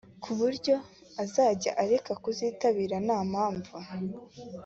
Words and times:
ku 0.23 0.31
buryo 0.39 0.75
uzajya 1.23 1.71
areka 1.83 2.13
kuzitabira 2.23 2.95
nta 3.05 3.19
mpamvu 3.31 3.75